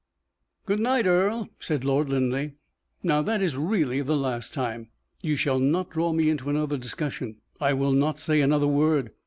[0.65, 2.53] "Good night, Earle," said Lord Linleigh;
[3.03, 4.89] "now that is really the last time.
[5.21, 7.35] You shall not draw me into another discussion.
[7.59, 9.11] I will not say another word.